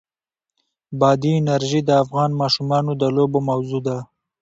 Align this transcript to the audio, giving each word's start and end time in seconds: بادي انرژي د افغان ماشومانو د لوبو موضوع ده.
بادي 0.99 1.31
انرژي 1.39 1.81
د 1.85 1.89
افغان 2.03 2.29
ماشومانو 2.41 2.91
د 3.01 3.03
لوبو 3.15 3.39
موضوع 3.49 3.81
ده. 3.87 3.97